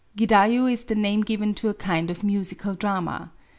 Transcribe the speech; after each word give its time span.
GiJayU 0.17 0.65
is 0.73 0.85
the 0.85 0.95
name 0.95 1.21
given 1.21 1.53
to 1.53 1.69
a 1.69 1.75
kind 1.75 2.09
of 2.09 2.23
musical 2.23 2.73
drama. 2.73 3.31